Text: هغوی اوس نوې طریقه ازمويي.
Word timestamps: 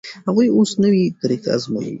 هغوی 0.27 0.47
اوس 0.57 0.71
نوې 0.83 1.03
طریقه 1.21 1.49
ازمويي. 1.57 1.89